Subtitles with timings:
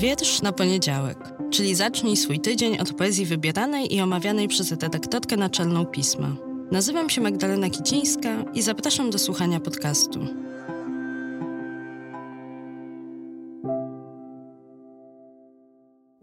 [0.00, 1.18] Wiersz na poniedziałek,
[1.50, 6.36] czyli zacznij swój tydzień od poezji wybieranej i omawianej przez redaktorkę naczelną pisma.
[6.70, 10.20] Nazywam się Magdalena Kicińska i zapraszam do słuchania podcastu.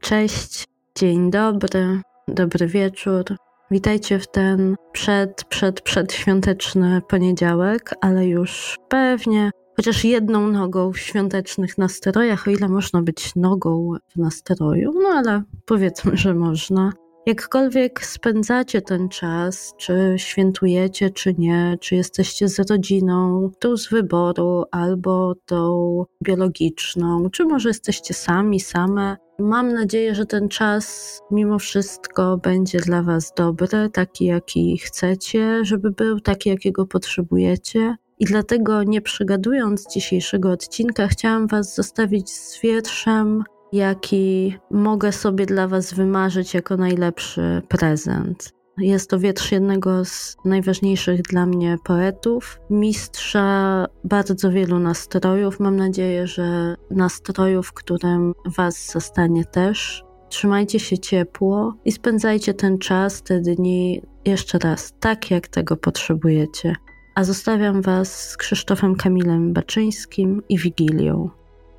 [0.01, 0.65] Cześć,
[0.97, 3.23] dzień dobry, dobry wieczór.
[3.71, 11.77] Witajcie w ten przed, przed, przedświąteczny poniedziałek, ale już pewnie chociaż jedną nogą w świątecznych
[11.77, 16.93] nastrojach, o ile można być nogą w nastroju, no ale powiedzmy, że można.
[17.25, 24.63] Jakkolwiek spędzacie ten czas, czy świętujecie, czy nie, czy jesteście z rodziną, tą z wyboru,
[24.71, 32.37] albo tą biologiczną, czy może jesteście sami, same, mam nadzieję, że ten czas mimo wszystko
[32.37, 37.95] będzie dla Was dobry, taki jaki chcecie, żeby był, taki jakiego potrzebujecie.
[38.19, 45.67] I dlatego, nie przygadując dzisiejszego odcinka, chciałam Was zostawić z wierszem, jaki mogę sobie dla
[45.67, 48.57] Was wymarzyć jako najlepszy prezent.
[48.77, 55.59] Jest to wiersz jednego z najważniejszych dla mnie poetów, mistrza bardzo wielu nastrojów.
[55.59, 60.03] Mam nadzieję, że nastrojów, którym Was zostanie też.
[60.29, 66.75] Trzymajcie się ciepło i spędzajcie ten czas, te dni jeszcze raz tak, jak tego potrzebujecie
[67.17, 71.29] a zostawiam Was z Krzysztofem Kamilem Baczyńskim i Wigilią.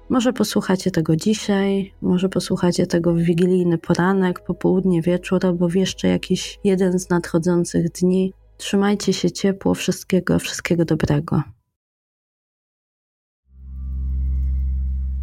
[0.08, 6.08] Może posłuchacie tego dzisiaj, może posłuchacie tego w wigilijny poranek, popołudnie, wieczór albo w jeszcze
[6.08, 8.32] jakiś jeden z nadchodzących dni.
[8.56, 11.42] Trzymajcie się ciepło, wszystkiego, wszystkiego dobrego.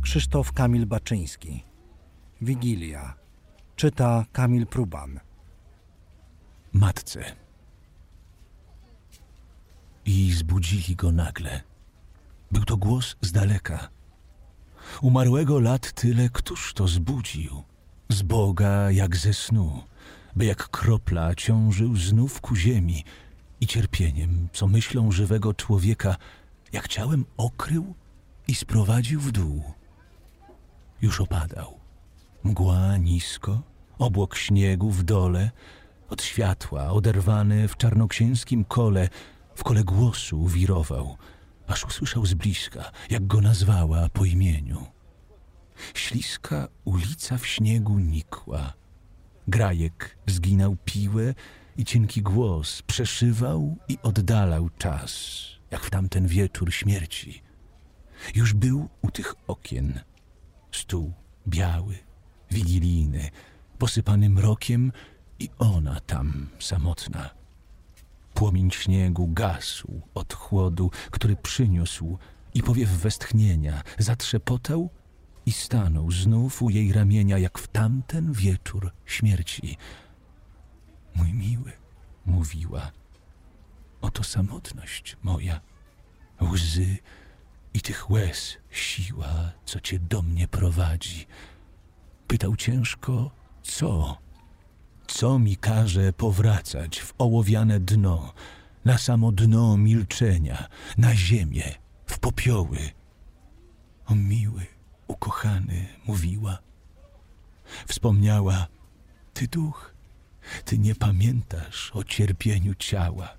[0.01, 1.63] Krzysztof Kamil Baczyński.
[2.41, 3.13] Wigilia.
[3.75, 5.19] Czyta Kamil Pruban.
[6.73, 7.44] Matce
[10.05, 11.61] i zbudzili go nagle.
[12.51, 13.89] Był to głos z daleka.
[15.01, 17.63] Umarłego lat tyle, któż to zbudził?
[18.09, 19.83] Z Boga jak ze snu,
[20.35, 23.03] by jak kropla ciążył znów ku ziemi
[23.61, 26.15] i cierpieniem, co myślą żywego człowieka,
[26.73, 27.93] jak ciałem okrył
[28.47, 29.63] i sprowadził w dół.
[31.01, 31.79] Już opadał.
[32.43, 33.61] Mgła nisko,
[33.99, 35.51] obłok śniegu w dole,
[36.09, 39.09] od światła oderwany w czarnoksięskim kole,
[39.55, 41.17] w kole głosu wirował,
[41.67, 44.85] aż usłyszał z bliska, jak go nazwała po imieniu.
[45.93, 48.73] Śliska ulica w śniegu nikła.
[49.47, 51.33] Grajek zginął piłę
[51.77, 57.43] i cienki głos przeszywał i oddalał czas, jak w tamten wieczór śmierci.
[58.35, 59.99] Już był u tych okien.
[60.71, 61.13] Stół
[61.47, 61.95] biały,
[62.51, 63.29] wigilijny,
[63.77, 64.91] posypany mrokiem
[65.39, 67.44] i ona tam samotna
[68.35, 72.17] Płomień śniegu gasł od chłodu, który przyniósł
[72.53, 74.89] i powiew westchnienia zatrzepotał
[75.45, 79.77] i stanął znów u jej ramienia, jak w tamten wieczór śmierci.
[81.15, 81.71] Mój miły,
[82.25, 82.91] mówiła,
[84.01, 85.61] oto samotność moja,
[86.41, 86.97] łzy
[87.73, 91.25] i tych łez siła, co cię do mnie prowadzi.
[92.27, 93.31] Pytał ciężko,
[93.63, 94.17] co?
[95.15, 98.33] Co mi każe powracać w ołowiane dno,
[98.85, 100.67] na samo dno milczenia,
[100.97, 102.77] na ziemię, w popioły?
[104.05, 104.65] O miły,
[105.07, 106.57] ukochany, mówiła.
[107.87, 108.67] Wspomniała,
[109.33, 109.93] ty duch,
[110.65, 113.29] ty nie pamiętasz o cierpieniu ciała.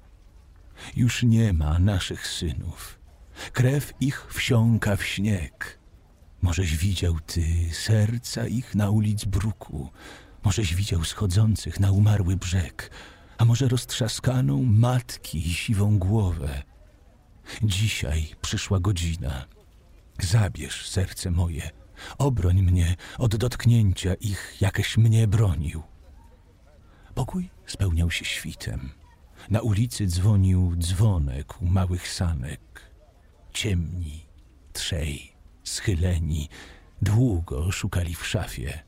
[0.96, 2.98] Już nie ma naszych synów.
[3.52, 5.78] Krew ich wsiąka w śnieg.
[6.42, 9.90] Możeś widział ty serca ich na ulic bruku,
[10.46, 12.90] Możeś widział schodzących na umarły brzeg,
[13.38, 16.62] a może roztrzaskaną matki i siwą głowę.
[17.62, 19.46] Dzisiaj przyszła godzina.
[20.20, 21.70] Zabierz serce moje,
[22.18, 25.82] obroń mnie od dotknięcia ich, jakeś mnie bronił.
[27.14, 28.90] Pokój spełniał się świtem.
[29.50, 32.90] Na ulicy dzwonił dzwonek u małych sanek.
[33.52, 34.26] Ciemni,
[34.72, 35.32] trzej,
[35.64, 36.48] schyleni,
[37.02, 38.85] długo szukali w szafie.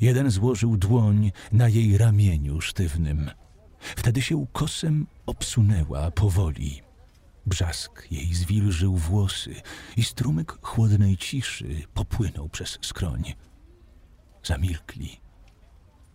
[0.00, 3.30] Jeden złożył dłoń na jej ramieniu sztywnym.
[3.78, 6.82] Wtedy się ukosem obsunęła powoli.
[7.46, 9.54] Brzask jej zwilżył włosy
[9.96, 13.34] i strumyk chłodnej ciszy popłynął przez skroń.
[14.42, 15.20] Zamilkli.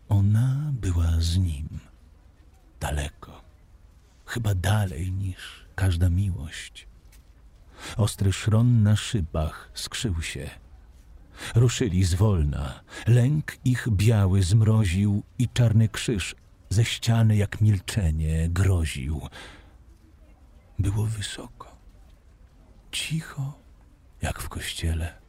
[0.10, 1.80] Ona była z nim.
[2.80, 3.42] Daleko.
[4.26, 6.88] Chyba dalej niż każda miłość.
[7.98, 10.50] Ostry szron na szybach skrzył się
[11.56, 12.84] Ruszyli zwolna.
[13.08, 16.36] Lęk ich biały zmroził i czarny krzyż
[16.70, 19.22] ze ściany jak milczenie groził.
[20.80, 21.76] Było wysoko,
[22.92, 23.54] cicho
[24.22, 25.20] jak w kościele.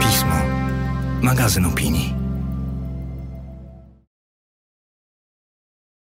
[0.00, 0.36] Pismo.
[1.22, 2.15] Magazyn opinii.